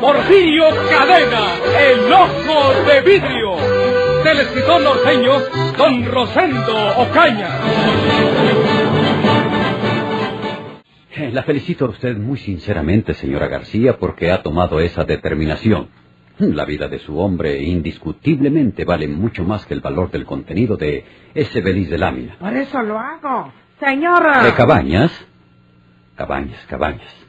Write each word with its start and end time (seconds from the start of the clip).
Porfirio 0.00 0.64
Cadena, 0.90 1.54
el 1.80 2.12
ojo 2.12 2.72
de 2.86 3.00
vidrio, 3.00 3.56
del 4.24 4.40
escritor 4.40 4.82
norteño 4.82 5.32
Don 5.76 6.04
Rosendo 6.04 6.98
Ocaña. 6.98 7.48
Eh, 11.14 11.30
La 11.32 11.42
felicito 11.44 11.86
a 11.86 11.88
usted 11.88 12.16
muy 12.16 12.36
sinceramente, 12.38 13.14
señora 13.14 13.48
García, 13.48 13.96
porque 13.98 14.30
ha 14.30 14.42
tomado 14.42 14.80
esa 14.80 15.04
determinación. 15.04 15.88
La 16.38 16.66
vida 16.66 16.88
de 16.88 16.98
su 16.98 17.18
hombre 17.18 17.62
indiscutiblemente 17.62 18.84
vale 18.84 19.08
mucho 19.08 19.44
más 19.44 19.64
que 19.64 19.72
el 19.72 19.80
valor 19.80 20.10
del 20.10 20.26
contenido 20.26 20.76
de 20.76 21.04
ese 21.34 21.62
beliz 21.62 21.88
de 21.88 21.96
lámina. 21.96 22.36
Por 22.38 22.54
eso 22.54 22.82
lo 22.82 22.98
hago. 22.98 23.50
Señora. 23.80 24.42
¿De 24.42 24.52
Cabañas? 24.52 25.10
Cabañas, 26.16 26.60
Cabañas. 26.68 27.25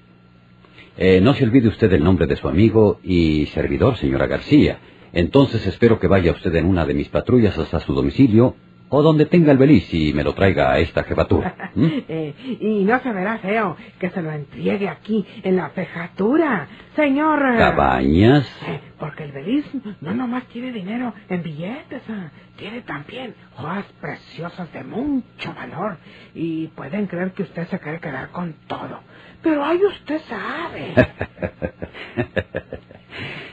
Eh, 0.97 1.21
no 1.21 1.33
se 1.35 1.43
olvide 1.43 1.67
usted 1.67 1.93
el 1.93 2.03
nombre 2.03 2.25
de 2.25 2.35
su 2.35 2.47
amigo 2.47 2.99
y 3.03 3.45
servidor, 3.47 3.97
señora 3.97 4.25
García. 4.25 4.79
Entonces 5.13 5.65
espero 5.67 5.99
que 5.99 6.07
vaya 6.07 6.31
usted 6.31 6.53
en 6.55 6.65
una 6.65 6.85
de 6.85 6.95
mis 6.95 7.09
patrullas 7.09 7.57
hasta 7.57 7.79
su 7.79 7.93
domicilio 7.93 8.55
o 8.89 9.01
donde 9.01 9.25
tenga 9.25 9.51
el 9.51 9.57
beliz 9.57 9.93
y 9.93 10.13
me 10.13 10.23
lo 10.23 10.33
traiga 10.33 10.71
a 10.71 10.79
esta 10.79 11.03
jefatura. 11.03 11.71
¿Mm? 11.75 11.87
Eh, 12.09 12.33
y 12.61 12.83
no 12.85 12.99
se 13.01 13.11
verá 13.11 13.37
feo 13.39 13.75
que 13.99 14.09
se 14.09 14.21
lo 14.21 14.31
entregue 14.31 14.87
aquí 14.87 15.25
en 15.43 15.57
la 15.57 15.69
fejatura, 15.69 16.67
señor. 16.95 17.39
Cabañas. 17.57 18.47
Eh, 18.67 18.79
porque 18.97 19.25
el 19.25 19.31
Beliz 19.33 19.65
no 19.99 20.13
nomás 20.13 20.45
tiene 20.45 20.71
dinero 20.71 21.13
en 21.27 21.43
billetes, 21.43 22.01
ah, 22.09 22.31
tiene 22.55 22.81
también 22.81 23.35
joyas 23.55 23.85
preciosas 23.99 24.71
de 24.71 24.83
mucho 24.83 25.53
valor. 25.53 25.97
Y 26.33 26.67
pueden 26.67 27.07
creer 27.07 27.33
que 27.33 27.43
usted 27.43 27.67
se 27.67 27.79
quiere 27.79 27.99
quedar 27.99 28.29
con 28.29 28.55
todo. 28.67 29.01
Pero 29.41 29.63
ahí 29.63 29.79
usted 29.85 30.21
sabe. 30.27 30.93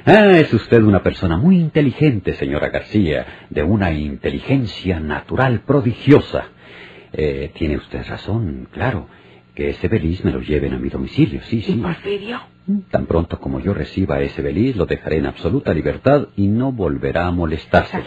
Ah, 0.06 0.32
es 0.32 0.52
usted 0.52 0.82
una 0.82 1.02
persona 1.02 1.38
muy 1.38 1.56
inteligente, 1.56 2.34
señora 2.34 2.68
García, 2.68 3.46
de 3.48 3.62
una 3.62 3.90
inteligencia 3.90 5.00
natural 5.00 5.60
prodigiosa. 5.60 6.48
Eh, 7.14 7.50
tiene 7.54 7.78
usted 7.78 8.04
razón, 8.06 8.68
claro, 8.70 9.08
que 9.54 9.70
ese 9.70 9.88
beliz 9.88 10.22
me 10.22 10.30
lo 10.30 10.40
lleven 10.40 10.74
a 10.74 10.78
mi 10.78 10.90
domicilio, 10.90 11.40
sí, 11.44 11.60
¿Y 11.60 11.62
sí. 11.62 11.72
Porfirio? 11.76 12.38
Tan 12.90 13.04
pronto 13.04 13.38
como 13.40 13.60
yo 13.60 13.74
reciba 13.74 14.20
ese 14.20 14.40
beliz, 14.40 14.74
lo 14.74 14.86
dejaré 14.86 15.18
en 15.18 15.26
absoluta 15.26 15.74
libertad 15.74 16.28
y 16.34 16.48
no 16.48 16.72
volverá 16.72 17.26
a 17.26 17.30
molestarse. 17.30 17.98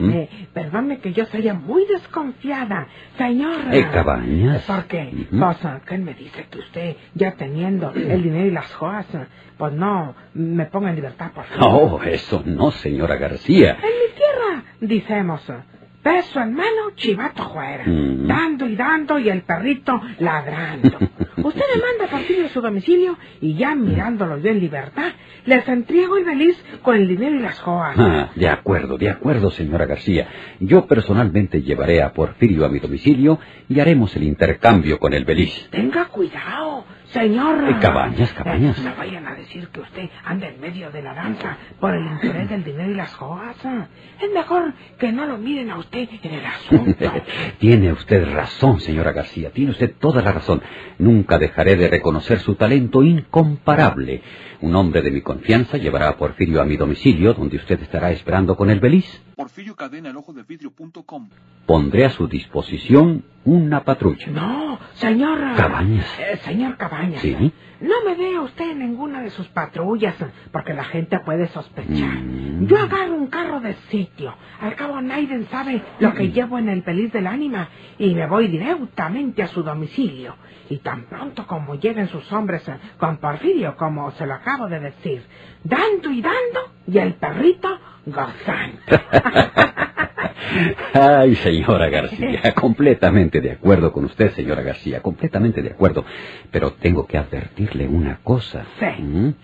¿Mm? 0.00 0.10
Eh, 0.10 0.48
perdone 0.52 0.98
que 0.98 1.14
yo 1.14 1.24
sea 1.26 1.54
muy 1.54 1.86
desconfiada, 1.86 2.88
señora. 3.16 3.74
Eh, 3.74 3.88
Cabañas. 3.90 4.62
¿Por 4.64 4.84
qué? 4.84 5.10
Ujú. 5.14 5.38
Pues, 5.38 5.64
ah, 5.64 5.80
¿qué 5.86 5.96
me 5.96 6.12
dice 6.12 6.46
que 6.50 6.58
usted, 6.58 6.96
ya 7.14 7.32
teniendo 7.32 7.90
el 7.92 8.22
dinero 8.22 8.48
y 8.48 8.50
las 8.50 8.70
joyas, 8.74 9.06
ah, 9.14 9.26
pues 9.56 9.72
no 9.72 10.14
me 10.34 10.66
ponga 10.66 10.90
en 10.90 10.96
libertad, 10.96 11.32
por 11.32 11.44
favor? 11.44 12.00
Oh, 12.00 12.02
eso 12.02 12.42
no, 12.44 12.70
señora 12.70 13.16
García. 13.16 13.78
En 13.80 13.80
mi 13.80 14.14
tierra, 14.14 14.64
decimos, 14.78 15.48
ah, 15.48 15.64
peso 16.02 16.40
en 16.40 16.52
mano, 16.52 16.90
chivato 16.96 17.48
fuera. 17.48 17.84
Mm. 17.86 18.26
Dando 18.26 18.66
y 18.66 18.76
dando 18.76 19.18
y 19.18 19.30
el 19.30 19.42
perrito 19.42 20.00
ladrando. 20.18 20.98
Usted 21.42 21.62
le 21.74 21.82
manda 21.82 22.04
a 22.06 22.08
Porfirio 22.10 22.46
a 22.46 22.48
su 22.48 22.60
domicilio 22.60 23.18
y 23.40 23.54
ya 23.54 23.74
mirándolo 23.74 24.38
yo 24.38 24.50
en 24.50 24.60
libertad, 24.60 25.12
les 25.44 25.66
entrego 25.68 26.16
el 26.16 26.24
beliz 26.24 26.62
con 26.82 26.96
el 26.96 27.08
dinero 27.08 27.36
y 27.36 27.40
las 27.40 27.58
joyas. 27.60 27.94
Ah, 27.98 28.30
de 28.34 28.48
acuerdo, 28.48 28.96
de 28.98 29.10
acuerdo, 29.10 29.50
señora 29.50 29.86
García. 29.86 30.28
Yo 30.60 30.86
personalmente 30.86 31.62
llevaré 31.62 32.02
a 32.02 32.12
Porfirio 32.12 32.64
a 32.64 32.68
mi 32.68 32.78
domicilio 32.78 33.38
y 33.68 33.80
haremos 33.80 34.14
el 34.16 34.24
intercambio 34.24 34.98
con 34.98 35.12
el 35.14 35.24
beliz. 35.24 35.68
Tenga 35.70 36.06
cuidado, 36.06 36.84
señor. 37.06 37.68
Eh, 37.68 37.76
Cabañas, 37.80 38.32
Cabañas. 38.32 38.78
Eh, 38.78 38.82
no 38.84 38.94
vayan 38.96 39.26
a 39.26 39.34
decir 39.34 39.68
que 39.68 39.80
usted 39.80 40.08
anda 40.24 40.48
en 40.48 40.60
medio 40.60 40.90
de 40.90 41.02
la 41.02 41.14
danza 41.14 41.56
por 41.80 41.94
el 41.94 42.04
interés 42.04 42.48
del 42.48 42.64
dinero 42.64 42.90
y 42.90 42.94
las 42.94 43.12
joyas. 43.14 43.56
ah. 43.64 43.86
Es 44.20 44.30
mejor 44.32 44.72
que 44.98 45.10
no 45.12 45.26
lo 45.26 45.38
miren 45.38 45.70
a 45.70 45.78
usted 45.78 46.08
en 46.22 46.34
el 46.34 46.44
asunto. 46.46 47.12
tiene 47.58 47.92
usted 47.92 48.32
razón, 48.32 48.80
señora 48.80 49.12
García, 49.12 49.50
tiene 49.50 49.72
usted 49.72 49.94
toda 49.98 50.22
la 50.22 50.32
razón. 50.32 50.62
Nunca 50.98 51.31
dejaré 51.38 51.76
de 51.76 51.88
reconocer 51.88 52.38
su 52.38 52.54
talento 52.54 53.02
incomparable. 53.02 54.22
Un 54.60 54.76
hombre 54.76 55.02
de 55.02 55.10
mi 55.10 55.20
confianza 55.20 55.76
llevará 55.76 56.08
a 56.08 56.16
Porfirio 56.16 56.60
a 56.60 56.64
mi 56.64 56.76
domicilio, 56.76 57.34
donde 57.34 57.56
usted 57.56 57.80
estará 57.82 58.12
esperando 58.12 58.56
con 58.56 58.70
el 58.70 58.80
beliz. 58.80 59.22
Porfirio 59.42 59.74
Cadena, 59.74 60.10
el 60.10 60.16
ojo 60.16 60.32
de 60.32 60.44
vidrio.com. 60.44 61.28
Pondré 61.66 62.04
a 62.04 62.10
su 62.10 62.28
disposición 62.28 63.24
una 63.44 63.82
patrulla. 63.82 64.28
No, 64.28 64.78
señor. 64.94 65.56
Cabañas. 65.56 66.06
Eh, 66.20 66.36
señor 66.44 66.76
Cabañas. 66.76 67.20
Sí. 67.20 67.52
No 67.80 67.94
me 68.06 68.14
dé 68.14 68.36
a 68.36 68.42
usted 68.42 68.70
en 68.70 68.78
ninguna 68.78 69.20
de 69.20 69.30
sus 69.30 69.48
patrullas, 69.48 70.14
porque 70.52 70.74
la 70.74 70.84
gente 70.84 71.18
puede 71.18 71.48
sospechar. 71.48 72.20
Mm. 72.22 72.68
Yo 72.68 72.78
agarro 72.78 73.16
un 73.16 73.26
carro 73.26 73.58
de 73.58 73.74
sitio. 73.90 74.32
Al 74.60 74.76
cabo 74.76 75.00
nadie 75.00 75.44
sabe 75.50 75.82
lo 75.98 76.14
que 76.14 76.30
llevo 76.30 76.60
en 76.60 76.68
el 76.68 76.84
peliz 76.84 77.12
del 77.12 77.26
ánima 77.26 77.68
y 77.98 78.14
me 78.14 78.28
voy 78.28 78.46
directamente 78.46 79.42
a 79.42 79.48
su 79.48 79.64
domicilio. 79.64 80.36
Y 80.70 80.78
tan 80.78 81.06
pronto 81.06 81.48
como 81.48 81.74
lleguen 81.74 82.06
sus 82.06 82.32
hombres 82.32 82.66
eh, 82.68 82.76
con 82.96 83.16
Porfirio, 83.16 83.76
como 83.76 84.12
se 84.12 84.24
lo 84.24 84.34
acabo 84.34 84.68
de 84.68 84.78
decir, 84.78 85.24
dando 85.64 86.10
y 86.12 86.22
dando, 86.22 86.60
y 86.86 86.98
el 86.98 87.14
perrito 87.14 87.80
gozando. 88.06 88.78
Ay, 90.94 91.34
señora 91.36 91.88
García, 91.88 92.52
completamente 92.54 93.40
de 93.40 93.52
acuerdo 93.52 93.92
con 93.92 94.04
usted, 94.04 94.32
señora 94.32 94.62
García, 94.62 95.00
completamente 95.00 95.62
de 95.62 95.70
acuerdo. 95.70 96.04
Pero 96.50 96.72
tengo 96.74 97.06
que 97.06 97.18
advertirle 97.18 97.88
una 97.88 98.18
cosa. 98.22 98.66
Sí. 98.78 99.02
¿Mm? 99.02 99.34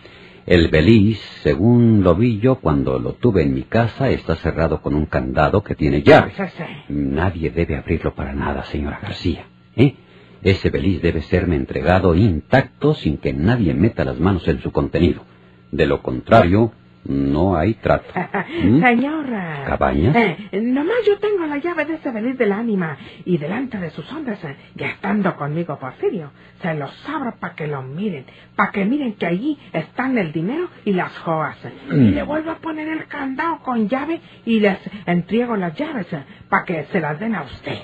El 0.47 0.69
beliz, 0.69 1.21
según 1.43 2.03
lo 2.03 2.15
vi 2.15 2.39
yo 2.39 2.57
cuando 2.57 2.99
lo 2.99 3.13
tuve 3.15 3.43
en 3.43 3.53
mi 3.53 3.65
casa, 3.65 4.09
está 4.09 4.37
cerrado 4.37 4.81
con 4.81 4.95
un 4.95 5.07
candado 5.07 5.63
que 5.63 5.75
tiene 5.75 6.03
llave. 6.03 6.33
Sí, 6.37 6.43
sí. 6.57 6.65
Nadie 6.89 7.51
debe 7.51 7.77
abrirlo 7.77 8.15
para 8.15 8.33
nada, 8.33 8.65
señora 8.65 8.99
García. 9.03 9.45
¿eh? 9.77 9.95
Ese 10.43 10.71
beliz 10.71 11.03
debe 11.03 11.21
serme 11.23 11.57
entregado 11.57 12.15
intacto 12.15 12.95
sin 12.95 13.19
que 13.19 13.33
nadie 13.33 13.75
meta 13.75 14.05
las 14.05 14.21
manos 14.21 14.47
en 14.49 14.61
su 14.61 14.73
contenido. 14.73 15.23
De 15.71 15.87
lo 15.87 16.01
contrario, 16.01 16.73
no 17.09 17.57
hay 17.57 17.75
trato. 17.75 18.05
¿Mm? 18.65 18.83
Señora. 18.85 19.65
¿Cabañas? 19.67 20.15
Eh, 20.17 20.61
nomás 20.63 20.97
yo 21.07 21.19
tengo 21.19 21.47
la 21.47 21.59
llave 21.59 21.85
de 21.87 21.95
ese 21.95 22.11
beliz 22.11 22.39
del 22.39 22.53
ánima 22.53 22.97
y 23.25 23.39
delante 23.39 23.79
de 23.79 23.91
sus 23.91 24.11
hombres, 24.13 24.43
eh, 24.45 24.57
ya 24.77 24.89
estando 24.89 25.35
conmigo 25.37 25.79
Porfirio, 25.79 26.31
se 26.63 26.75
los 26.75 26.91
abro 27.09 27.35
para 27.41 27.55
que 27.55 27.67
lo 27.67 27.83
miren, 27.83 28.27
para 28.55 28.71
que 28.73 28.85
miren 28.85 29.15
que 29.15 29.27
allí 29.27 29.59
están 29.73 30.17
el 30.19 30.33
dinero 30.33 30.69
y 30.85 30.93
las 30.93 31.17
joyas. 31.19 31.57
eh. 31.65 31.73
Mm. 31.91 32.03
Y 32.03 32.11
le 32.11 32.23
vuelvo 32.23 32.51
a 32.53 32.57
poner 32.57 32.89
el 32.89 33.07
candado 33.07 33.59
con 33.63 33.89
llave 33.89 34.21
y 34.45 34.61
les 34.61 34.79
entrego 35.07 35.57
las 35.57 35.75
llaves 35.75 36.07
para 36.49 36.65
que 36.65 36.85
se 36.93 37.01
las 37.01 37.19
den 37.19 37.35
a 37.35 37.43
usted. 37.43 37.79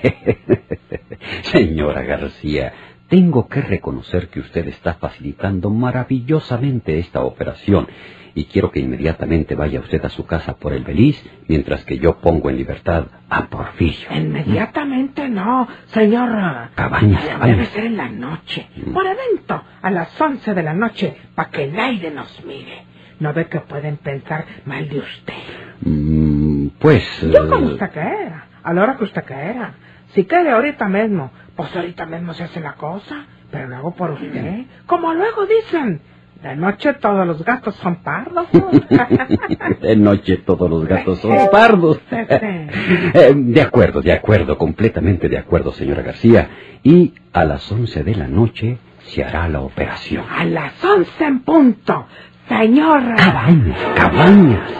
Señora 1.43 2.03
García, 2.03 2.73
tengo 3.09 3.47
que 3.47 3.61
reconocer 3.61 4.29
que 4.29 4.39
usted 4.39 4.67
está 4.67 4.95
facilitando 4.95 5.69
maravillosamente 5.69 6.97
esta 6.99 7.21
operación 7.21 7.87
y 8.33 8.45
quiero 8.45 8.71
que 8.71 8.79
inmediatamente 8.81 9.55
vaya 9.55 9.79
usted 9.79 10.03
a 10.03 10.09
su 10.09 10.25
casa 10.25 10.55
por 10.57 10.73
el 10.73 10.83
beliz 10.83 11.23
mientras 11.47 11.85
que 11.85 11.97
yo 11.99 12.17
pongo 12.17 12.49
en 12.49 12.57
libertad 12.57 13.05
a 13.29 13.45
Porfirio. 13.47 14.09
Inmediatamente 14.11 15.29
no, 15.29 15.67
señor. 15.87 16.29
Cabañas, 16.75 17.23
Debe 17.23 17.33
cabañas. 17.33 17.67
ser 17.69 17.85
en 17.85 17.97
la 17.97 18.09
noche, 18.09 18.67
por 18.93 19.05
evento, 19.05 19.63
a 19.81 19.91
las 19.91 20.19
once 20.19 20.53
de 20.53 20.63
la 20.63 20.73
noche, 20.73 21.15
para 21.35 21.49
que 21.49 21.67
nadie 21.67 22.11
nos 22.11 22.43
mire. 22.45 22.83
¿No 23.19 23.31
ve 23.33 23.45
que 23.47 23.61
pueden 23.61 23.95
pensar 23.97 24.43
mal 24.65 24.89
de 24.89 24.99
usted? 24.99 25.33
Mm, 25.81 26.67
pues... 26.79 27.21
Yo 27.21 27.47
como 27.49 27.69
eh, 27.69 27.73
usted 27.73 27.89
quiera, 27.91 28.47
a 28.61 28.73
la 28.73 28.83
hora 28.83 28.97
que 28.97 29.05
usted 29.05 29.23
quiera. 29.23 29.73
Si 30.13 30.25
quiere 30.25 30.51
ahorita 30.51 30.89
mismo, 30.89 31.31
pues 31.55 31.75
ahorita 31.75 32.05
mismo 32.05 32.33
se 32.33 32.43
hace 32.43 32.59
la 32.59 32.73
cosa, 32.73 33.25
pero 33.51 33.67
lo 33.67 33.75
hago 33.77 33.91
por 33.95 34.11
usted. 34.11 34.65
Como 34.85 35.13
luego 35.13 35.45
dicen, 35.45 36.01
de 36.41 36.55
noche 36.55 36.93
todos 36.95 37.25
los 37.25 37.43
gatos 37.43 37.75
son 37.75 37.97
pardos. 38.03 38.47
¿no? 38.53 38.69
De 39.81 39.95
noche 39.95 40.37
todos 40.37 40.69
los 40.69 40.85
gatos 40.85 41.19
son 41.19 41.37
pardos. 41.51 41.99
Eh, 42.11 43.33
De 43.35 43.61
acuerdo, 43.61 44.01
de 44.01 44.11
acuerdo, 44.11 44.57
completamente 44.57 45.29
de 45.29 45.37
acuerdo, 45.37 45.71
señora 45.71 46.01
García. 46.03 46.49
Y 46.83 47.13
a 47.33 47.45
las 47.45 47.71
once 47.71 48.03
de 48.03 48.15
la 48.15 48.27
noche 48.27 48.77
se 49.05 49.23
hará 49.23 49.47
la 49.47 49.61
operación. 49.61 50.25
A 50.29 50.43
las 50.43 50.83
once 50.83 51.23
en 51.23 51.39
punto. 51.39 52.05
Señor. 52.47 53.01
Cabañas, 53.15 53.79
cabañas. 53.95 54.71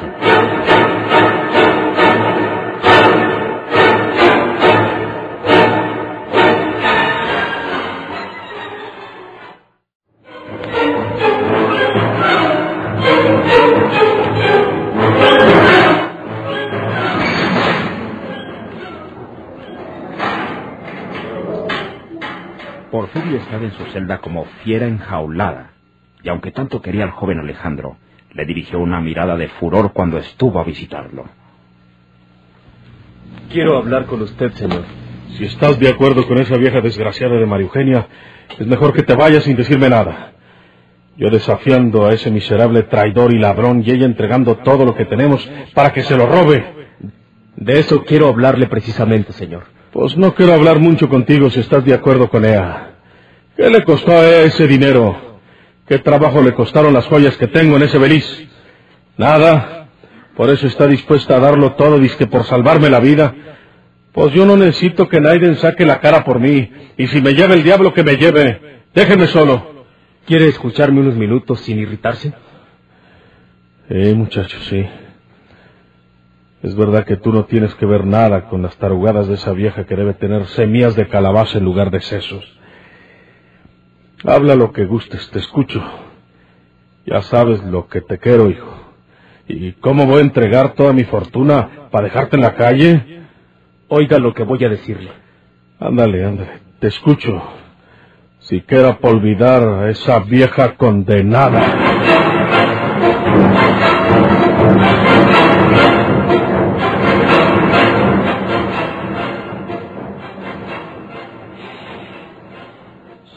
Porfirio 22.96 23.40
estaba 23.40 23.66
en 23.66 23.74
su 23.74 23.84
celda 23.88 24.20
como 24.20 24.46
fiera 24.64 24.88
enjaulada, 24.88 25.72
y 26.24 26.30
aunque 26.30 26.52
tanto 26.52 26.82
quería 26.82 27.04
al 27.04 27.12
joven 27.12 27.40
Alejandro, 27.40 27.98
le 28.32 28.46
dirigió 28.46 28.80
una 28.80 29.02
mirada 29.02 29.36
de 29.36 29.50
furor 29.50 29.92
cuando 29.92 30.18
estuvo 30.18 30.62
a 30.62 30.64
visitarlo. 30.64 31.26
Quiero 33.52 33.76
hablar 33.76 34.06
con 34.06 34.22
usted, 34.22 34.54
señor. 34.54 34.86
Si 35.34 35.44
estás 35.44 35.78
de 35.78 35.90
acuerdo 35.90 36.26
con 36.26 36.38
esa 36.38 36.56
vieja 36.56 36.80
desgraciada 36.80 37.36
de 37.36 37.46
María 37.46 37.66
Eugenia, 37.66 38.08
es 38.58 38.66
mejor 38.66 38.94
que 38.94 39.04
te 39.04 39.14
vayas 39.14 39.44
sin 39.44 39.58
decirme 39.58 39.90
nada. 39.90 40.32
Yo 41.18 41.30
desafiando 41.30 42.06
a 42.06 42.14
ese 42.14 42.32
miserable 42.32 42.84
traidor 42.84 43.34
y 43.34 43.40
ladrón 43.40 43.84
y 43.86 43.92
ella 43.92 44.06
entregando 44.06 44.56
todo 44.60 44.86
lo 44.86 44.96
que 44.96 45.04
tenemos 45.04 45.46
para 45.74 45.92
que 45.92 46.04
se 46.04 46.16
lo 46.16 46.28
robe. 46.28 46.64
De 47.58 47.78
eso 47.78 48.06
quiero 48.06 48.30
hablarle 48.30 48.68
precisamente, 48.68 49.34
señor. 49.34 49.66
Pues 49.96 50.18
no 50.18 50.36
quiero 50.36 50.52
hablar 50.52 50.80
mucho 50.80 51.08
contigo 51.08 51.50
si 51.50 51.62
estás 51.62 51.86
de 51.86 51.94
acuerdo 51.94 52.30
con 52.30 52.44
ella. 52.44 52.96
¿Qué 53.56 53.70
le 53.70 53.82
costó 53.86 54.12
a 54.12 54.28
ella 54.28 54.42
ese 54.42 54.68
dinero? 54.68 55.40
¿Qué 55.88 56.00
trabajo 56.00 56.42
le 56.42 56.54
costaron 56.54 56.92
las 56.92 57.06
joyas 57.06 57.38
que 57.38 57.48
tengo 57.48 57.78
en 57.78 57.84
ese 57.84 57.98
beliz? 57.98 58.26
Nada. 59.16 59.88
Por 60.36 60.50
eso 60.50 60.68
está 60.68 60.86
dispuesta 60.86 61.38
a 61.38 61.40
darlo 61.40 61.76
todo, 61.76 61.98
disque 61.98 62.28
por 62.28 62.44
salvarme 62.44 62.90
la 62.90 63.00
vida. 63.00 63.34
Pues 64.12 64.34
yo 64.34 64.46
no 64.46 64.58
necesito 64.58 65.08
que 65.08 65.22
Naiden 65.22 65.56
saque 65.56 65.86
la 65.86 66.02
cara 66.02 66.26
por 66.26 66.42
mí. 66.42 66.70
Y 66.98 67.08
si 67.08 67.22
me 67.22 67.34
lleva 67.34 67.54
el 67.54 67.64
diablo, 67.64 67.94
que 67.94 68.04
me 68.04 68.18
lleve. 68.18 68.82
Déjeme 68.94 69.28
solo. 69.28 69.86
¿Quiere 70.26 70.50
escucharme 70.50 71.00
unos 71.00 71.16
minutos 71.16 71.62
sin 71.62 71.80
irritarse? 71.80 72.34
Eh, 73.88 74.14
muchacho, 74.14 74.58
sí. 74.70 74.86
Es 76.64 76.76
verdad 76.76 77.06
que 77.06 77.18
tú 77.18 77.32
no 77.32 77.46
tienes 77.46 77.76
que 77.76 77.86
ver 77.86 78.06
nada 78.06 78.50
con 78.50 78.62
las 78.62 78.76
tarugadas 78.78 79.28
de 79.28 79.36
esa 79.36 79.52
vieja 79.52 79.86
que 79.86 79.96
debe 79.96 80.14
tener 80.14 80.48
semillas 80.48 80.96
de 80.96 81.08
calabaza 81.08 81.58
en 81.60 81.66
lugar 81.66 81.92
de 81.92 82.02
sesos. 82.02 82.44
Habla 84.24 84.56
lo 84.56 84.72
que 84.72 84.86
gustes, 84.86 85.30
te 85.30 85.40
escucho. 85.40 85.84
Ya 87.06 87.22
sabes 87.22 87.64
lo 87.64 87.88
que 87.88 88.02
te 88.02 88.18
quiero, 88.18 88.50
hijo. 88.50 88.74
¿Y 89.48 89.74
cómo 89.74 90.08
voy 90.08 90.20
a 90.20 90.24
entregar 90.24 90.74
toda 90.74 90.92
mi 90.94 91.04
fortuna 91.04 91.90
para 91.92 92.06
dejarte 92.06 92.36
en 92.36 92.42
la 92.42 92.56
calle? 92.56 93.22
Oiga 93.88 94.18
lo 94.18 94.34
que 94.34 94.44
voy 94.44 94.64
a 94.66 94.70
decirle. 94.70 95.12
Ándale, 95.80 96.26
ándale, 96.26 96.60
te 96.80 96.88
escucho. 96.88 97.44
Siquiera 98.40 98.98
por 98.98 99.12
olvidar 99.16 99.62
a 99.68 99.90
esa 99.92 100.20
vieja 100.20 100.76
condenada. 100.76 101.62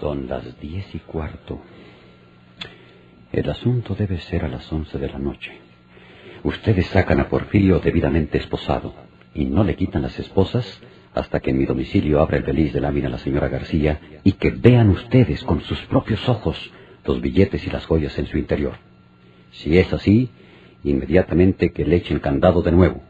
Son 0.01 0.29
las 0.29 0.61
diez 0.61 0.95
y 0.95 0.99
cuarto. 0.99 1.61
El 3.33 3.51
asunto 3.51 3.95
debe 3.95 4.19
ser 4.19 4.45
a 4.45 4.49
las 4.49 4.73
once 4.73 4.97
de 4.99 5.09
la 5.09 5.19
noche. 5.19 5.53
Ustedes 6.45 6.87
sacan 6.87 7.19
a 7.21 7.29
Porfirio 7.29 7.81
debidamente 7.81 8.39
esposado 8.39 8.95
y 9.35 9.47
no 9.47 9.65
le 9.65 9.75
quitan 9.75 10.03
las 10.03 10.19
esposas 10.19 10.81
hasta 11.15 11.41
que 11.41 11.51
en 11.51 11.59
mi 11.59 11.67
domicilio 11.67 12.21
abra 12.21 12.37
el 12.37 12.45
beliz 12.45 12.73
de 12.73 12.81
lámina 12.81 13.09
la 13.09 13.19
señora 13.19 13.49
García 13.49 14.01
y 14.23 14.33
que 14.33 14.51
vean 14.51 14.91
ustedes 14.91 15.43
con 15.43 15.63
sus 15.63 15.81
propios 15.87 16.29
ojos 16.29 16.71
los 17.05 17.21
billetes 17.21 17.67
y 17.67 17.71
las 17.71 17.87
joyas 17.87 18.17
en 18.19 18.27
su 18.27 18.39
interior. 18.39 18.75
Si 19.51 19.79
es 19.79 19.93
así, 19.93 20.31
inmediatamente 20.85 21.73
que 21.73 21.85
le 21.85 21.97
echen 21.97 22.21
candado 22.21 22.63
de 22.63 22.71
nuevo. 22.71 23.03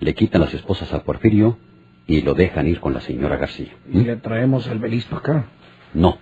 Le 0.00 0.14
quitan 0.14 0.40
las 0.40 0.54
esposas 0.54 0.92
a 0.94 1.02
Porfirio 1.02 1.58
y 2.06 2.22
lo 2.22 2.34
dejan 2.34 2.68
ir 2.68 2.80
con 2.80 2.94
la 2.94 3.00
señora 3.00 3.36
García. 3.36 3.72
¿Y 3.90 4.00
le 4.00 4.16
traemos 4.16 4.66
el 4.66 4.78
beliz 4.78 5.04
para 5.06 5.18
acá? 5.18 5.46
No. 5.94 6.18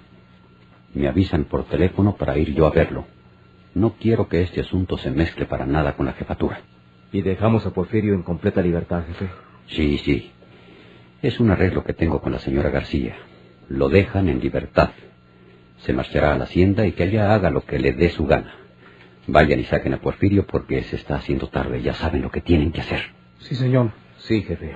Me 0.95 1.09
avisan 1.09 1.45
por 1.45 1.65
teléfono 1.65 2.17
para 2.17 2.37
ir 2.37 2.55
yo 2.55 2.67
a 2.67 2.71
verlo. 2.71 3.07
No 3.75 3.95
quiero 4.01 4.29
que 4.29 4.43
este 4.43 4.61
asunto 4.61 4.99
se 4.99 5.11
mezcle 5.11 5.47
para 5.47 5.67
nada 5.67 5.97
con 5.97 6.07
la 6.07 6.13
jefatura. 6.13 6.61
Y 7.13 7.23
dejamos 7.23 7.65
a 7.67 7.71
Porfirio 7.71 8.15
en 8.15 8.23
completa 8.23 8.61
libertad, 8.63 9.05
jefe. 9.07 9.31
Sí, 9.69 9.99
sí. 9.99 10.33
Es 11.23 11.39
un 11.39 11.51
arreglo 11.51 11.85
que 11.85 11.93
tengo 11.93 12.21
con 12.21 12.33
la 12.33 12.39
señora 12.39 12.71
García. 12.71 13.17
Lo 13.69 13.89
dejan 13.89 14.29
en 14.29 14.41
libertad. 14.41 14.91
Se 15.79 15.93
marchará 15.93 16.35
a 16.35 16.39
la 16.39 16.45
hacienda 16.45 16.87
y 16.87 16.93
que 16.93 17.05
allá 17.05 17.35
haga 17.35 17.51
lo 17.51 17.65
que 17.65 17.79
le 17.79 17.93
dé 17.93 18.11
su 18.11 18.27
gana. 18.27 18.55
Vayan 19.27 19.61
y 19.61 19.65
saquen 19.65 19.95
a 19.95 20.01
Porfirio 20.01 20.47
porque 20.47 20.83
se 20.83 20.97
está 20.97 21.17
haciendo 21.17 21.49
tarde. 21.49 21.83
Ya 21.83 21.95
saben 21.95 22.23
lo 22.23 22.31
que 22.31 22.41
tienen 22.41 22.73
que 22.73 22.81
hacer. 22.81 23.01
Sí, 23.39 23.55
señor. 23.55 23.93
Sí, 24.27 24.43
jefe. 24.43 24.73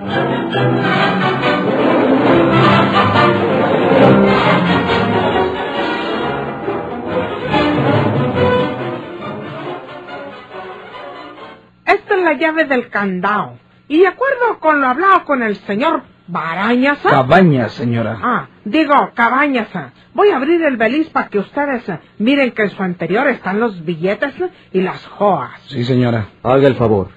Esta 11.87 12.15
es 12.17 12.23
la 12.23 12.33
llave 12.35 12.65
del 12.65 12.89
candado. 12.89 13.59
Y 13.89 14.01
de 14.01 14.09
acuerdo 14.09 14.59
con 14.61 14.81
lo 14.81 14.87
hablado 14.87 15.25
con 15.25 15.43
el 15.43 15.57
señor 15.57 16.03
Barañas. 16.27 16.99
Cabañas, 17.03 17.73
señora. 17.73 18.19
Ah, 18.23 18.49
digo, 18.65 18.95
Cabañas. 19.15 19.69
Voy 20.15 20.31
a 20.31 20.37
abrir 20.37 20.63
el 20.63 20.77
beliz 20.77 21.11
para 21.11 21.29
que 21.29 21.39
ustedes 21.39 21.87
eh, 21.89 21.99
miren 22.19 22.53
que 22.53 22.63
en 22.63 22.71
su 22.71 22.83
anterior 22.83 23.29
están 23.29 23.61
los 23.61 23.85
billetes 23.85 24.35
y 24.73 24.81
las 24.81 25.05
joas. 25.07 25.61
Sí, 25.67 25.85
señora. 25.85 26.29
Haga 26.43 26.67
el 26.69 26.77
favor. 26.77 27.11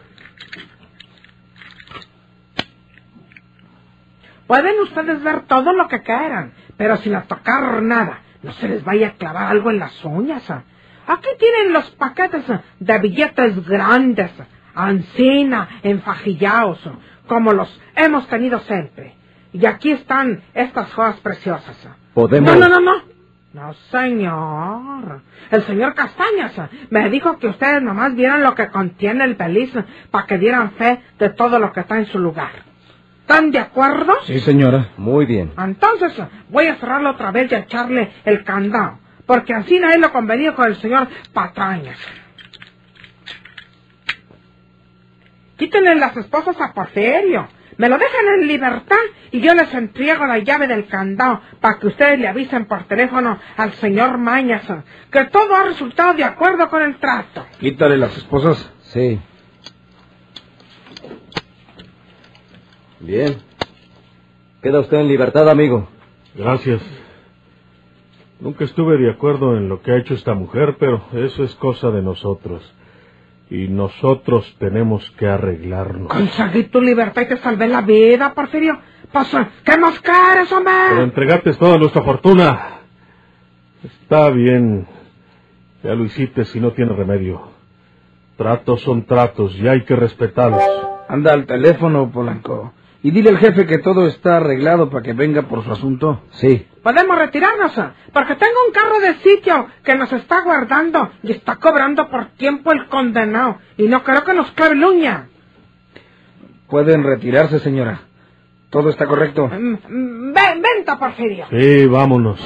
Pueden 4.48 4.80
ustedes 4.80 5.22
ver 5.24 5.42
todo 5.42 5.74
lo 5.74 5.88
que 5.88 6.02
quieran, 6.02 6.54
pero 6.78 6.98
sin 6.98 7.20
tocar 7.24 7.82
nada. 7.84 8.22
No 8.42 8.54
se 8.54 8.70
les 8.70 8.84
vaya 8.84 9.10
a 9.10 9.14
clavar 9.14 9.48
algo 9.48 9.72
en 9.72 9.80
las 9.80 10.04
uñas. 10.06 10.50
Aquí 10.50 11.28
tienen 11.38 11.74
los 11.74 11.90
paquetes 11.92 12.46
de 12.80 13.00
billetes 13.00 13.68
grandes, 13.68 14.32
ancina, 14.74 15.68
enfajillados, 15.84 16.80
como 17.28 17.54
los 17.54 17.82
hemos 17.96 18.28
tenido 18.28 18.60
siempre. 18.60 19.16
Y 19.54 19.66
aquí 19.66 19.92
están 19.92 20.44
estas 20.54 20.94
joyas 20.94 21.20
preciosas. 21.20 21.76
Podemos... 22.14 22.54
No, 22.54 22.68
no, 22.68 22.80
no, 22.80 22.80
no. 22.80 23.18
No, 23.54 23.74
señor. 23.90 25.22
El 25.50 25.64
señor 25.64 25.96
Castañas 25.96 26.54
me 26.90 27.10
dijo 27.10 27.40
que 27.40 27.48
ustedes 27.48 27.82
nomás 27.82 28.14
vieran 28.14 28.44
lo 28.44 28.54
que 28.54 28.68
contiene 28.68 29.24
el 29.24 29.36
beliz 29.36 29.74
para 30.12 30.28
que 30.28 30.38
dieran 30.38 30.72
fe 30.72 31.02
de 31.18 31.30
todo 31.30 31.58
lo 31.58 31.72
que 31.74 31.80
está 31.80 31.98
en 31.98 32.06
su 32.06 32.20
lugar. 32.20 32.67
¿Están 33.28 33.52
de 33.52 33.60
acuerdo? 33.60 34.14
Sí, 34.24 34.40
señora. 34.40 34.92
Muy 34.96 35.26
bien. 35.26 35.52
Entonces 35.58 36.14
voy 36.48 36.68
a 36.68 36.76
cerrarlo 36.78 37.10
otra 37.10 37.32
vez 37.32 37.52
y 37.52 37.56
a 37.56 37.60
echarle 37.60 38.10
el 38.24 38.46
candado, 38.46 39.00
porque 39.26 39.54
así 39.54 39.82
no 39.82 39.90
es 39.90 40.00
lo 40.00 40.14
convenido 40.14 40.56
con 40.56 40.68
el 40.68 40.78
señor 40.78 41.10
Patrañas. 41.34 41.98
Quítenle 45.58 45.96
las 45.96 46.16
esposas 46.16 46.56
a 46.62 46.74
Porfirio. 46.74 47.50
Me 47.76 47.90
lo 47.90 47.98
dejan 47.98 48.40
en 48.40 48.48
libertad 48.48 48.96
y 49.32 49.42
yo 49.42 49.54
les 49.54 49.74
entrego 49.74 50.26
la 50.26 50.38
llave 50.38 50.68
del 50.68 50.88
candado 50.88 51.42
para 51.60 51.80
que 51.80 51.88
ustedes 51.88 52.18
le 52.20 52.30
avisen 52.30 52.64
por 52.64 52.86
teléfono 52.86 53.38
al 53.58 53.74
señor 53.74 54.18
Mañas 54.18 54.64
que 55.12 55.26
todo 55.26 55.54
ha 55.54 55.66
resultado 55.66 56.14
de 56.14 56.24
acuerdo 56.24 56.70
con 56.70 56.82
el 56.82 56.98
trato. 56.98 57.46
Quítale 57.60 57.98
las 57.98 58.16
esposas. 58.16 58.72
Sí. 58.84 59.20
Bien. 63.00 63.38
Queda 64.62 64.80
usted 64.80 64.98
en 64.98 65.08
libertad, 65.08 65.50
amigo. 65.50 65.88
Gracias. 66.36 66.82
Nunca 68.40 68.66
estuve 68.66 68.98
de 68.98 69.10
acuerdo 69.10 69.56
en 69.56 69.70
lo 69.70 69.82
que 69.82 69.92
ha 69.92 69.98
hecho 69.98 70.14
esta 70.14 70.34
mujer, 70.34 70.78
pero 70.80 71.04
eso 71.14 71.44
es 71.44 71.56
cosa 71.56 71.90
de 71.90 72.02
nosotros. 72.02 72.74
Y 73.50 73.68
nosotros 73.68 74.56
tenemos 74.60 75.10
que 75.12 75.28
arreglarnos. 75.28 76.10
Conseguí 76.10 76.64
tu 76.64 76.82
libertad 76.82 77.22
y 77.22 77.28
te 77.28 77.38
salvé 77.38 77.68
la 77.68 77.82
vida, 77.82 78.34
Porfirio. 78.34 78.78
Pasa, 79.12 79.50
¿qué 79.64 79.78
más 79.78 80.00
quieres, 80.02 80.52
hombre? 80.52 80.74
Pero 80.90 81.04
entregarte 81.04 81.54
toda 81.54 81.78
nuestra 81.78 82.04
fortuna. 82.04 82.80
Está 83.84 84.30
bien. 84.32 84.86
Ya 85.84 85.96
lo 85.96 86.04
hiciste 86.04 86.46
si 86.46 86.60
no 86.60 86.72
tiene 86.74 86.94
remedio. 86.94 87.50
Tratos 88.36 88.82
son 88.82 89.06
tratos 89.06 89.56
y 89.56 89.68
hay 89.68 89.84
que 89.86 89.96
respetarlos. 89.96 90.64
Anda 91.08 91.34
al 91.34 91.46
teléfono, 91.46 92.12
Polanco. 92.12 92.74
Y 93.04 93.12
dile 93.12 93.30
al 93.30 93.38
jefe 93.38 93.66
que 93.68 93.78
todo 93.78 94.08
está 94.08 94.38
arreglado 94.38 94.90
para 94.90 95.04
que 95.04 95.14
venga 95.14 95.44
por 95.44 95.64
su 95.64 95.72
asunto. 95.72 96.24
Sí. 96.32 96.66
podemos 96.82 97.18
retirarnos, 97.18 97.74
porque 98.14 98.36
tengo 98.36 98.56
un 98.68 98.74
carro 98.74 99.00
de 99.00 99.16
sitio 99.16 99.68
que 99.84 99.96
nos 99.96 100.12
está 100.14 100.42
guardando 100.42 101.12
y 101.22 101.32
está 101.32 101.58
cobrando 101.58 102.10
por 102.10 102.28
tiempo 102.38 102.72
el 102.72 102.88
condenado, 102.88 103.58
y 103.78 103.88
no 103.88 104.04
creo 104.04 104.24
que 104.24 104.34
nos 104.34 104.52
clave 104.52 104.76
la 104.76 104.88
uña. 104.88 105.28
Pueden 106.70 107.04
retirarse, 107.04 107.60
señora. 107.60 108.02
Todo 108.70 108.90
está 108.90 109.06
correcto. 109.06 109.48
Mm, 109.48 109.74
mm, 109.74 110.34
Ven, 110.34 110.62
venta, 110.62 110.98
Porfirio. 111.00 111.46
Sí, 111.50 111.86
vámonos. 111.88 112.40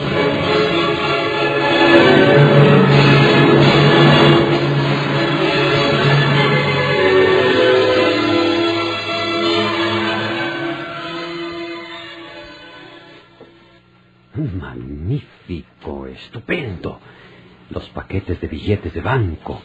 Billetes 18.72 18.94
de 18.94 19.02
banco, 19.02 19.62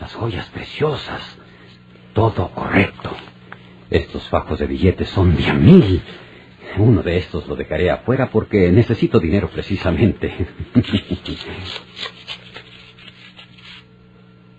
las 0.00 0.12
joyas 0.14 0.46
preciosas, 0.46 1.38
todo 2.12 2.50
correcto. 2.50 3.16
Estos 3.88 4.24
fajos 4.24 4.58
de 4.58 4.66
billetes 4.66 5.08
son 5.10 5.36
de 5.36 5.46
a 5.46 5.54
mil. 5.54 6.02
Uno 6.76 7.04
de 7.04 7.18
estos 7.18 7.46
lo 7.46 7.54
dejaré 7.54 7.88
afuera 7.88 8.30
porque 8.32 8.72
necesito 8.72 9.20
dinero 9.20 9.48
precisamente. 9.48 10.34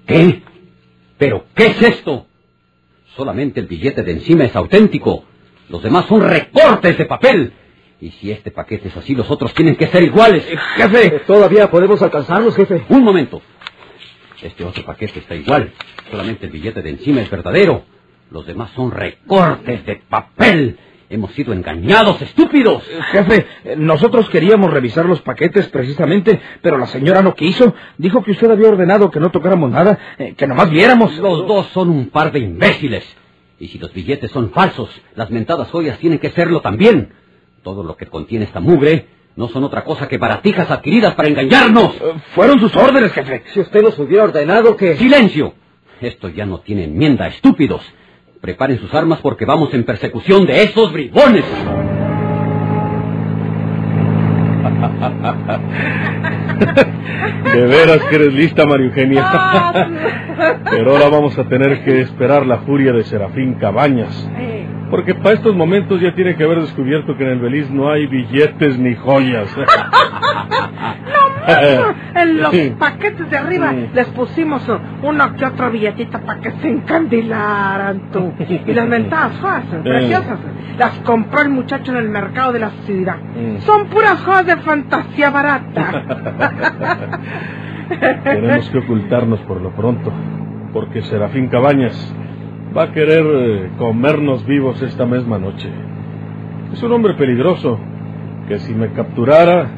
¿Qué? 0.08 0.44
¿Pero 1.18 1.46
qué 1.54 1.66
es 1.68 1.82
esto? 1.82 2.26
Solamente 3.18 3.60
el 3.60 3.68
billete 3.68 4.02
de 4.02 4.14
encima 4.14 4.46
es 4.46 4.56
auténtico. 4.56 5.26
Los 5.68 5.84
demás 5.84 6.06
son 6.06 6.22
recortes 6.22 6.98
de 6.98 7.06
papel. 7.06 7.54
Y 8.02 8.12
si 8.12 8.32
este 8.32 8.50
paquete 8.52 8.88
es 8.88 8.96
así, 8.96 9.14
los 9.14 9.30
otros 9.30 9.54
tienen 9.54 9.76
que 9.76 9.88
ser 9.88 10.04
iguales. 10.04 10.46
Jefe, 10.78 11.20
todavía 11.28 11.70
podemos 11.70 12.02
alcanzarlos, 12.02 12.56
jefe. 12.56 12.86
Un 12.88 13.04
momento. 13.04 13.42
Este 14.42 14.64
otro 14.64 14.84
paquete 14.86 15.20
está 15.20 15.36
igual. 15.36 15.72
Solamente 16.10 16.46
el 16.46 16.52
billete 16.52 16.82
de 16.82 16.92
encima 16.92 17.22
es 17.22 17.30
verdadero. 17.30 17.84
Los 18.32 18.46
demás 18.46 18.72
son 18.76 18.92
recortes 18.92 19.86
de 19.86 19.98
papel. 19.98 20.78
Hemos 21.10 21.32
sido 21.32 21.54
engañados, 21.54 22.22
estúpidos. 22.22 22.84
Jefe, 23.12 23.48
eh, 23.64 23.76
nosotros 23.76 24.30
queríamos 24.30 24.72
revisar 24.72 25.06
los 25.06 25.22
paquetes 25.22 25.68
precisamente, 25.70 26.40
pero 26.62 26.78
la 26.78 26.86
señora 26.86 27.24
no 27.24 27.34
quiso. 27.34 27.74
Dijo 27.98 28.24
que 28.24 28.32
usted 28.32 28.52
había 28.52 28.70
ordenado 28.70 29.10
que 29.10 29.20
no 29.20 29.32
tocáramos 29.32 29.72
nada, 29.72 29.98
eh, 30.20 30.36
que 30.38 30.46
nomás 30.46 30.70
viéramos. 30.70 31.18
Los 31.18 31.48
dos 31.48 31.68
son 31.74 31.90
un 31.90 32.10
par 32.10 32.32
de 32.32 32.40
imbéciles. 32.40 33.04
Y 33.60 33.68
si 33.70 33.80
los 33.80 33.92
billetes 33.92 34.32
son 34.32 34.52
falsos, 34.52 34.90
las 35.16 35.32
mentadas 35.32 35.70
joyas 35.70 35.98
tienen 35.98 36.20
que 36.20 36.30
serlo 36.30 36.62
también. 36.62 37.12
Todo 37.64 37.84
lo 37.84 37.98
que 37.98 38.06
contiene 38.06 38.46
esta 38.46 38.60
mugre 38.60 39.08
no 39.40 39.48
son 39.48 39.64
otra 39.64 39.86
cosa 39.86 40.10
que 40.10 40.18
baratijas 40.18 40.70
adquiridas 40.70 41.16
para 41.16 41.30
engañarnos. 41.30 41.96
Eh, 41.96 42.14
Fueron 42.36 42.60
sus 42.60 42.76
órdenes, 42.76 43.14
jefe. 43.14 43.44
Si 43.54 43.62
usted 43.62 43.82
nos 43.82 43.98
hubiera 43.98 44.26
ordenado 44.26 44.76
que... 44.76 44.98
¡Silencio! 44.98 45.54
Esto 46.02 46.28
ya 46.28 46.46
no 46.46 46.60
tiene 46.60 46.84
enmienda, 46.84 47.26
estúpidos. 47.28 47.82
Preparen 48.42 48.80
sus 48.80 48.94
armas 48.94 49.20
porque 49.22 49.46
vamos 49.46 49.74
en 49.74 49.86
persecución 49.86 50.46
de 50.46 50.64
esos 50.64 50.92
bribones. 50.92 51.46
De 57.54 57.66
veras 57.66 58.00
que 58.10 58.16
eres 58.16 58.34
lista, 58.34 58.66
María 58.66 58.88
Eugenia. 58.88 59.26
Pero 60.70 60.92
ahora 60.92 61.10
vamos 61.10 61.38
a 61.38 61.46
tener 61.46 61.84
que 61.86 62.02
esperar 62.02 62.46
la 62.46 62.58
furia 62.60 62.92
de 62.92 63.06
Serafín 63.06 63.54
Cabañas. 63.54 64.30
Porque 64.90 65.16
para 65.16 65.36
estos 65.36 65.56
momentos 65.56 66.02
ya 66.02 66.14
tiene 66.16 66.36
que 66.36 66.44
haber 66.44 66.62
descubierto 66.62 67.16
que 67.16 67.24
en 67.24 67.30
el 67.30 67.40
Beliz 67.40 67.70
no 67.70 67.90
hay 67.90 68.08
billetes 68.08 68.78
ni 68.80 68.96
joyas. 68.96 69.56
En 72.16 72.42
los 72.42 72.54
paquetes 72.78 73.30
de 73.30 73.38
arriba 73.38 73.74
les 73.94 74.08
pusimos 74.08 74.64
uno 75.02 75.36
que 75.36 75.46
otro 75.46 75.72
billetito 75.72 76.20
para 76.20 76.42
que 76.42 76.52
se 76.52 76.68
encandilaran 76.68 78.12
tú. 78.12 78.34
Y 78.40 78.74
las 78.74 78.88
mentadas 78.88 79.40
joyas 79.40 79.64
uh, 79.72 79.84
preciosas 79.84 80.40
las 80.78 81.00
compró 81.00 81.42
el 81.42 81.50
muchacho 81.50 81.92
en 81.92 81.98
el 81.98 82.10
mercado 82.10 82.54
de 82.54 82.60
la 82.60 82.70
ciudad. 82.86 83.18
Son 83.60 83.88
puras 83.88 84.22
joyas 84.22 84.46
de 84.46 84.58
fantasía 84.58 85.30
barata. 85.30 86.04
Tenemos 88.24 88.70
que 88.70 88.78
ocultarnos 88.78 89.40
por 89.42 89.62
lo 89.62 89.72
pronto. 89.72 90.12
Porque 90.72 91.02
Serafín 91.02 91.48
Cabañas 91.48 92.14
va 92.76 92.84
a 92.84 92.92
querer 92.92 93.26
eh, 93.26 93.70
comernos 93.78 94.46
vivos 94.46 94.82
esta 94.82 95.06
misma 95.06 95.38
noche. 95.40 95.70
Es 96.74 96.82
un 96.84 96.92
hombre 96.92 97.14
peligroso 97.16 97.80
que 98.48 98.60
si 98.60 98.74
me 98.74 98.92
capturara 98.94 99.70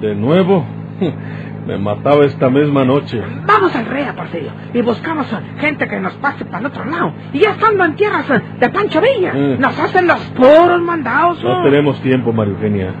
de 0.00 0.14
nuevo, 0.14 0.64
me 1.66 1.78
mataba 1.78 2.24
esta 2.24 2.48
misma 2.50 2.84
noche. 2.84 3.20
Vamos 3.46 3.74
al 3.74 3.86
rea, 3.86 4.14
Porfirio, 4.14 4.50
y 4.74 4.82
buscamos 4.82 5.32
uh, 5.32 5.36
gente 5.60 5.88
que 5.88 5.98
nos 5.98 6.12
pase 6.14 6.44
para 6.44 6.58
el 6.60 6.66
otro 6.66 6.84
lado. 6.84 7.12
Y 7.32 7.40
ya 7.40 7.50
estando 7.52 7.84
en 7.84 7.94
tierras 7.96 8.28
uh, 8.30 8.58
de 8.60 8.68
Pancho 8.68 9.00
Villa, 9.00 9.32
Mm. 9.32 9.60
nos 9.60 9.78
hacen 9.78 10.06
los 10.06 10.20
puros 10.30 10.80
mandados. 10.82 11.42
No 11.42 11.62
tenemos 11.64 12.00
tiempo, 12.02 12.32
María 12.32 12.52
Eugenia. 12.54 12.94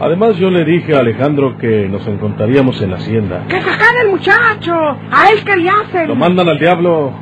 Además, 0.00 0.36
yo 0.36 0.48
le 0.50 0.64
dije 0.64 0.94
a 0.94 1.00
Alejandro 1.00 1.58
que 1.58 1.88
nos 1.88 2.06
encontraríamos 2.06 2.80
en 2.82 2.90
la 2.90 2.96
hacienda. 2.98 3.44
¡Que 3.48 3.60
sacan 3.60 3.96
el 4.04 4.10
muchacho! 4.12 4.74
¡A 5.10 5.30
él 5.32 5.42
quería 5.44 5.72
hacer! 5.84 6.06
Lo 6.08 6.14
mandan 6.14 6.48
al 6.48 6.58
diablo. 6.58 7.12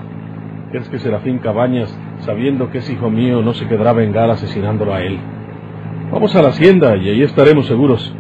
¿Crees 0.77 0.91
que 0.91 0.99
Serafín 0.99 1.39
Cabañas, 1.39 1.91
sabiendo 2.19 2.71
que 2.71 2.79
es 2.79 2.91
hijo 2.91 3.09
mío, 3.09 3.41
no 3.41 3.55
se 3.55 3.67
quedará 3.67 3.91
a 3.91 3.95
vengar 3.95 4.29
asesinándolo 4.29 4.93
a 4.93 5.01
él? 5.01 5.19
Vamos 6.13 6.37
a 6.37 6.43
la 6.43 6.49
hacienda 6.49 6.95
y 6.97 7.09
ahí 7.09 7.23
estaremos 7.23 7.65
seguros, 7.67 8.15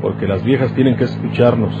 porque 0.00 0.26
las 0.26 0.42
viejas 0.42 0.74
tienen 0.74 0.96
que 0.96 1.04
escucharnos. 1.04 1.72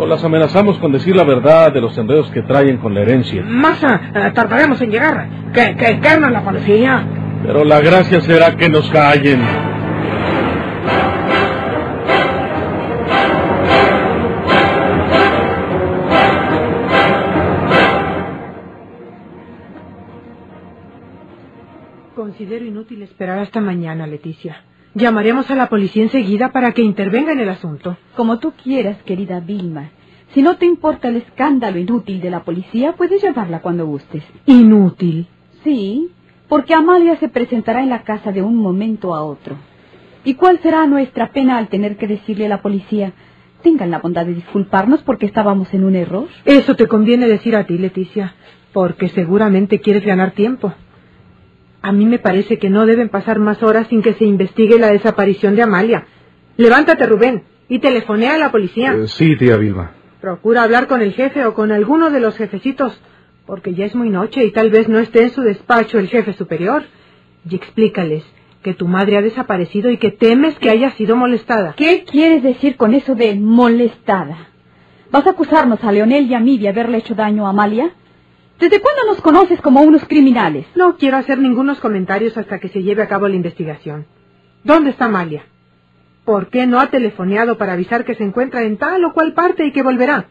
O 0.00 0.04
las 0.04 0.24
amenazamos 0.24 0.78
con 0.78 0.90
decir 0.90 1.14
la 1.14 1.22
verdad 1.22 1.72
de 1.72 1.80
los 1.80 1.96
enredos 1.96 2.28
que 2.32 2.42
traen 2.42 2.78
con 2.78 2.92
la 2.92 3.02
herencia. 3.02 3.44
Más 3.44 3.80
uh, 3.84 4.32
tardaremos 4.34 4.80
en 4.82 4.90
llegar. 4.90 5.28
Que, 5.52 5.76
que 5.76 6.00
la 6.18 6.42
policía. 6.42 7.06
Pero 7.44 7.64
la 7.64 7.80
gracia 7.80 8.20
será 8.22 8.56
que 8.56 8.68
nos 8.68 8.90
callen. 8.90 9.42
Considero 22.36 22.66
inútil 22.66 23.00
esperar 23.00 23.38
hasta 23.38 23.62
mañana, 23.62 24.06
Leticia. 24.06 24.62
Llamaremos 24.92 25.50
a 25.50 25.54
la 25.54 25.70
policía 25.70 26.02
enseguida 26.02 26.52
para 26.52 26.72
que 26.72 26.82
intervenga 26.82 27.32
en 27.32 27.40
el 27.40 27.48
asunto. 27.48 27.96
Como 28.14 28.40
tú 28.40 28.52
quieras, 28.62 28.98
querida 29.06 29.40
Vilma. 29.40 29.88
Si 30.34 30.42
no 30.42 30.58
te 30.58 30.66
importa 30.66 31.08
el 31.08 31.16
escándalo 31.16 31.78
inútil 31.78 32.20
de 32.20 32.28
la 32.28 32.44
policía, 32.44 32.92
puedes 32.92 33.22
llamarla 33.22 33.62
cuando 33.62 33.86
gustes. 33.86 34.22
Inútil. 34.44 35.26
Sí, 35.64 36.10
porque 36.46 36.74
Amalia 36.74 37.16
se 37.16 37.30
presentará 37.30 37.82
en 37.82 37.88
la 37.88 38.02
casa 38.02 38.32
de 38.32 38.42
un 38.42 38.56
momento 38.56 39.14
a 39.14 39.24
otro. 39.24 39.56
¿Y 40.22 40.34
cuál 40.34 40.60
será 40.60 40.86
nuestra 40.86 41.32
pena 41.32 41.56
al 41.56 41.68
tener 41.68 41.96
que 41.96 42.06
decirle 42.06 42.44
a 42.44 42.50
la 42.50 42.60
policía, 42.60 43.14
tengan 43.62 43.90
la 43.90 44.00
bondad 44.00 44.26
de 44.26 44.34
disculparnos 44.34 45.02
porque 45.04 45.24
estábamos 45.24 45.72
en 45.72 45.84
un 45.84 45.96
error? 45.96 46.28
Eso 46.44 46.76
te 46.76 46.86
conviene 46.86 47.28
decir 47.28 47.56
a 47.56 47.64
ti, 47.64 47.78
Leticia, 47.78 48.34
porque 48.74 49.08
seguramente 49.08 49.80
quieres 49.80 50.04
ganar 50.04 50.32
tiempo. 50.32 50.74
A 51.86 51.92
mí 51.92 52.04
me 52.04 52.18
parece 52.18 52.58
que 52.58 52.68
no 52.68 52.84
deben 52.84 53.10
pasar 53.10 53.38
más 53.38 53.62
horas 53.62 53.86
sin 53.86 54.02
que 54.02 54.14
se 54.14 54.24
investigue 54.24 54.76
la 54.76 54.90
desaparición 54.90 55.54
de 55.54 55.62
Amalia. 55.62 56.04
Levántate, 56.56 57.06
Rubén, 57.06 57.44
y 57.68 57.78
telefonea 57.78 58.34
a 58.34 58.38
la 58.38 58.50
policía. 58.50 58.92
Eh, 58.92 59.06
sí, 59.06 59.36
tía 59.36 59.56
Vilma. 59.56 59.92
Procura 60.20 60.64
hablar 60.64 60.88
con 60.88 61.00
el 61.00 61.12
jefe 61.12 61.44
o 61.46 61.54
con 61.54 61.70
alguno 61.70 62.10
de 62.10 62.18
los 62.18 62.36
jefecitos, 62.36 63.00
porque 63.46 63.72
ya 63.74 63.84
es 63.84 63.94
muy 63.94 64.10
noche 64.10 64.44
y 64.44 64.50
tal 64.50 64.70
vez 64.70 64.88
no 64.88 64.98
esté 64.98 65.22
en 65.22 65.30
su 65.30 65.42
despacho 65.42 66.00
el 66.00 66.08
jefe 66.08 66.32
superior. 66.32 66.82
Y 67.48 67.54
explícales 67.54 68.24
que 68.64 68.74
tu 68.74 68.88
madre 68.88 69.18
ha 69.18 69.22
desaparecido 69.22 69.88
y 69.88 69.98
que 69.98 70.10
temes 70.10 70.58
que 70.58 70.70
haya 70.70 70.90
sido 70.96 71.14
molestada. 71.14 71.74
¿Qué 71.76 72.02
quieres 72.02 72.42
decir 72.42 72.76
con 72.76 72.94
eso 72.94 73.14
de 73.14 73.36
molestada? 73.36 74.48
¿Vas 75.12 75.24
a 75.24 75.30
acusarnos 75.30 75.84
a 75.84 75.92
Leonel 75.92 76.26
y 76.26 76.34
a 76.34 76.40
mí 76.40 76.58
de 76.58 76.68
haberle 76.68 76.98
hecho 76.98 77.14
daño 77.14 77.46
a 77.46 77.50
Amalia? 77.50 77.92
¿Desde 78.58 78.80
cuándo 78.80 79.04
nos 79.06 79.20
conoces 79.20 79.60
como 79.60 79.82
unos 79.82 80.04
criminales? 80.04 80.66
No 80.74 80.96
quiero 80.96 81.18
hacer 81.18 81.38
ningunos 81.38 81.78
comentarios 81.78 82.38
hasta 82.38 82.58
que 82.58 82.68
se 82.68 82.82
lleve 82.82 83.02
a 83.02 83.08
cabo 83.08 83.28
la 83.28 83.36
investigación. 83.36 84.06
¿Dónde 84.64 84.90
está 84.90 85.04
Amalia? 85.06 85.44
¿Por 86.24 86.48
qué 86.48 86.66
no 86.66 86.80
ha 86.80 86.90
telefoneado 86.90 87.58
para 87.58 87.74
avisar 87.74 88.04
que 88.04 88.14
se 88.14 88.24
encuentra 88.24 88.62
en 88.62 88.78
tal 88.78 89.04
o 89.04 89.12
cual 89.12 89.34
parte 89.34 89.66
y 89.66 89.72
que 89.72 89.82
volverá? 89.82 90.26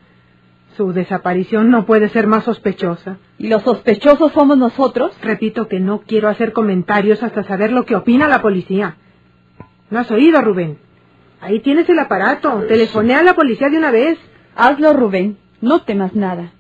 Su 0.76 0.92
desaparición 0.92 1.70
no 1.70 1.86
puede 1.86 2.10
ser 2.10 2.28
más 2.28 2.44
sospechosa. 2.44 3.18
¿Y 3.38 3.48
los 3.48 3.62
sospechosos 3.62 4.34
somos 4.34 4.58
nosotros? 4.58 5.16
Repito 5.22 5.68
que 5.68 5.80
no 5.80 6.02
quiero 6.02 6.28
hacer 6.28 6.52
comentarios 6.52 7.24
hasta 7.24 7.44
saber 7.44 7.72
lo 7.72 7.86
que 7.86 7.96
opina 7.96 8.28
la 8.28 8.42
policía. 8.42 8.98
¿No 9.90 10.00
has 10.00 10.12
oído, 10.12 10.42
Rubén? 10.42 10.80
Ahí 11.40 11.60
tienes 11.60 11.88
el 11.88 12.00
aparato. 12.00 12.66
Telefonea 12.68 13.20
a 13.20 13.24
la 13.24 13.36
policía 13.36 13.70
de 13.70 13.78
una 13.78 13.92
vez. 13.92 14.18
Hazlo, 14.56 14.94
Rubén. 14.94 15.38
No 15.62 15.84
temas 15.84 16.14
nada. 16.16 16.52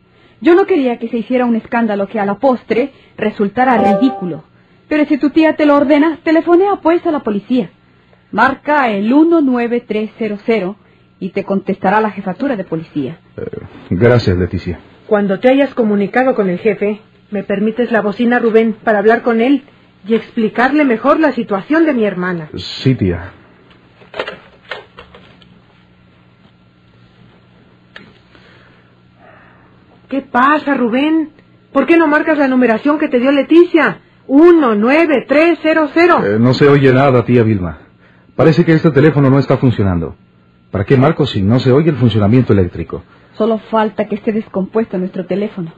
Yo 0.41 0.55
no 0.55 0.65
quería 0.65 0.99
que 0.99 1.09
se 1.09 1.17
hiciera 1.17 1.45
un 1.45 1.55
escándalo 1.55 2.07
que 2.07 2.19
a 2.19 2.25
la 2.25 2.35
postre 2.35 2.91
resultara 3.17 3.77
ridículo. 3.77 4.43
Pero 4.87 5.05
si 5.05 5.17
tu 5.17 5.29
tía 5.29 5.55
te 5.55 5.65
lo 5.65 5.75
ordena, 5.75 6.19
telefonea 6.23 6.77
pues 6.81 7.05
a 7.05 7.11
la 7.11 7.21
policía. 7.21 7.71
Marca 8.31 8.89
el 8.89 9.09
19300 9.09 10.75
y 11.19 11.29
te 11.29 11.43
contestará 11.43 12.01
la 12.01 12.11
jefatura 12.11 12.55
de 12.55 12.63
policía. 12.63 13.19
Eh, 13.37 13.43
gracias, 13.89 14.37
Leticia. 14.37 14.79
Cuando 15.07 15.39
te 15.39 15.49
hayas 15.49 15.73
comunicado 15.73 16.35
con 16.35 16.49
el 16.49 16.59
jefe, 16.59 16.99
¿me 17.31 17.43
permites 17.43 17.91
la 17.91 18.01
bocina, 18.01 18.39
Rubén, 18.39 18.73
para 18.73 18.99
hablar 18.99 19.21
con 19.21 19.41
él 19.41 19.63
y 20.07 20.15
explicarle 20.15 20.83
mejor 20.83 21.19
la 21.19 21.31
situación 21.31 21.85
de 21.85 21.93
mi 21.93 22.05
hermana? 22.05 22.49
Sí, 22.55 22.95
tía. 22.95 23.31
¿Qué 30.09 30.21
pasa, 30.21 30.75
Rubén? 30.75 31.31
¿Por 31.71 31.85
qué 31.85 31.97
no 31.97 32.07
marcas 32.07 32.37
la 32.37 32.47
numeración 32.47 32.99
que 32.99 33.07
te 33.07 33.19
dio 33.19 33.31
Leticia? 33.31 33.99
19300. 34.27 36.25
Eh, 36.25 36.37
no 36.39 36.53
se 36.53 36.67
oye 36.67 36.93
nada, 36.93 37.25
tía 37.25 37.43
Vilma. 37.43 37.79
Parece 38.35 38.65
que 38.65 38.73
este 38.73 38.91
teléfono 38.91 39.29
no 39.29 39.39
está 39.39 39.57
funcionando. 39.57 40.15
¿Para 40.71 40.83
qué 40.83 40.97
marco 40.97 41.25
si 41.25 41.41
no 41.41 41.59
se 41.59 41.71
oye 41.71 41.89
el 41.89 41.95
funcionamiento 41.95 42.53
eléctrico? 42.53 43.03
Solo 43.37 43.59
falta 43.71 44.07
que 44.07 44.15
esté 44.15 44.31
descompuesto 44.31 44.97
nuestro 44.97 45.25
teléfono. 45.25 45.73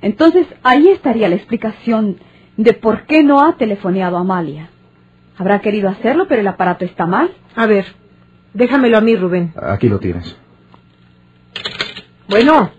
Entonces 0.00 0.46
ahí 0.62 0.88
estaría 0.88 1.28
la 1.28 1.36
explicación 1.36 2.18
de 2.56 2.72
por 2.74 3.06
qué 3.06 3.22
no 3.22 3.44
ha 3.44 3.56
telefoneado 3.56 4.16
a 4.16 4.20
Amalia. 4.20 4.70
Habrá 5.38 5.60
querido 5.60 5.88
hacerlo, 5.88 6.26
pero 6.28 6.40
el 6.40 6.48
aparato 6.48 6.84
está 6.84 7.06
mal. 7.06 7.30
A 7.56 7.66
ver, 7.66 7.86
déjamelo 8.52 8.98
a 8.98 9.00
mí, 9.00 9.16
Rubén. 9.16 9.52
Aquí 9.56 9.88
lo 9.88 9.98
tienes. 9.98 10.36
Bueno. 12.28 12.70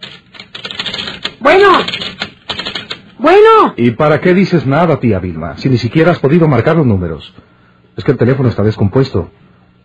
Bueno. 1.43 1.67
Bueno. 3.19 3.73
¿Y 3.75 3.91
para 3.91 4.21
qué 4.21 4.33
dices 4.33 4.65
nada, 4.65 4.99
tía 5.01 5.19
Vilma, 5.19 5.57
si 5.57 5.69
ni 5.69 5.77
siquiera 5.77 6.11
has 6.11 6.19
podido 6.19 6.47
marcar 6.47 6.77
los 6.77 6.85
números? 6.85 7.33
Es 7.97 8.03
que 8.05 8.11
el 8.11 8.17
teléfono 8.17 8.47
está 8.47 8.63
descompuesto. 8.63 9.29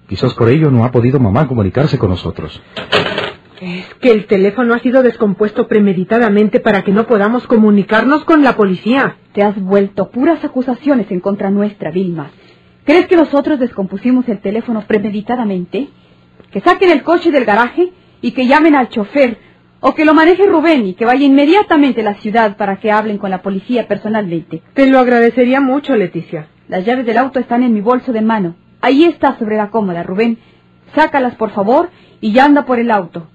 Quizás 0.09 0.35
por 0.35 0.49
ello 0.49 0.71
no 0.71 0.85
ha 0.85 0.93
podido 0.93 1.19
mamá 1.19 1.49
comunicarse 1.49 1.99
con 1.99 2.11
nosotros. 2.11 2.63
Es 3.61 3.93
que 4.01 4.13
el 4.13 4.27
teléfono 4.27 4.73
ha 4.73 4.79
sido 4.79 5.03
descompuesto 5.03 5.67
premeditadamente 5.67 6.61
para 6.61 6.83
que 6.85 6.93
no 6.93 7.09
podamos 7.09 7.47
comunicarnos 7.49 8.25
con 8.25 8.45
la 8.45 8.57
policía. 8.57 9.17
Te 9.33 9.43
has 9.43 9.61
vuelto 9.61 10.11
puras 10.11 10.45
acusaciones 10.45 11.11
en 11.11 11.19
contra 11.19 11.51
nuestra, 11.51 11.91
Vilma. 11.91 12.31
¿Crees 12.85 13.09
que 13.09 13.17
nosotros 13.17 13.59
descompusimos 13.59 14.29
el 14.29 14.41
teléfono 14.41 14.85
premeditadamente? 14.87 15.89
Que 16.53 16.61
saquen 16.61 16.93
el 16.93 17.03
coche 17.03 17.33
del 17.33 17.45
garaje 17.45 17.93
y 18.23 18.31
que 18.31 18.47
llamen 18.47 18.77
al 18.77 18.89
chofer, 18.89 19.48
o 19.81 19.95
que 19.95 20.05
lo 20.05 20.15
maneje 20.15 20.47
Rubén 20.47 20.87
y 20.87 20.95
que 20.95 21.05
vaya 21.05 21.25
inmediatamente 21.25 22.01
a 22.01 22.05
la 22.05 22.15
ciudad 22.15 22.57
para 22.57 22.77
que 22.77 22.91
hablen 22.91 23.19
con 23.19 23.31
la 23.31 23.43
policía 23.43 23.87
personalmente. 23.87 24.63
Te 24.75 24.87
lo 24.87 24.99
agradecería 24.99 25.61
mucho, 25.61 25.95
Leticia. 25.95 26.49
Las 26.69 26.85
llaves 26.85 27.07
del 27.07 27.19
auto 27.19 27.39
están 27.39 27.63
en 27.63 27.73
mi 27.73 27.81
bolso 27.81 28.13
de 28.13 28.21
mano. 28.21 28.57
Ahí 28.81 29.05
está 29.05 29.39
sobre 29.39 29.57
la 29.57 29.71
cómoda, 29.71 30.03
Rubén. 30.03 30.39
Sácalas, 30.95 31.35
por 31.37 31.51
favor, 31.51 31.91
y 32.21 32.33
ya 32.33 32.45
anda 32.45 32.65
por 32.65 32.79
el 32.79 32.91
auto. 32.91 33.29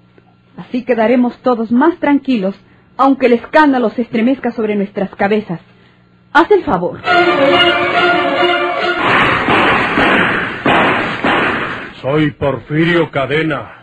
Así 0.57 0.83
quedaremos 0.83 1.37
todos 1.39 1.71
más 1.71 1.97
tranquilos, 1.97 2.55
aunque 2.97 3.25
el 3.27 3.33
escándalo 3.33 3.89
se 3.89 4.03
estremezca 4.03 4.51
sobre 4.51 4.75
nuestras 4.75 5.13
cabezas. 5.15 5.59
Haz 6.31 6.51
el 6.51 6.63
favor. 6.63 6.99
Soy 12.01 12.31
Porfirio 12.31 13.09
Cadena. 13.11 13.82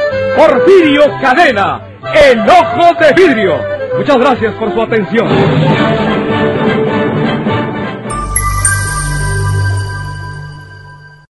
Porfirio 0.35 1.03
Cadena, 1.21 1.81
el 2.13 2.39
ojo 2.41 2.93
de 2.99 3.13
vidrio. 3.13 3.59
Muchas 3.97 4.17
gracias 4.17 4.53
por 4.55 4.73
su 4.73 4.81
atención. 4.81 5.27